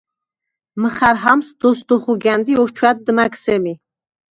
მჷხა̈რ 0.81 1.17
ჰამს 1.23 1.47
დოსდ 1.59 1.89
ოხუგა̈ნდ 1.95 2.45
ი 2.51 2.53
ოჩვა̈დდ 2.63 3.07
მა̈გ 3.17 3.33
სემი. 3.43 3.73